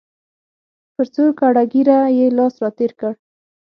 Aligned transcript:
پر 0.95 1.05
څوکړه 1.13 1.63
ږیره 1.71 1.99
یې 2.17 2.25
لاس 2.37 2.53
را 2.63 2.69
تېر 2.77 2.91
کړ. 2.99 3.13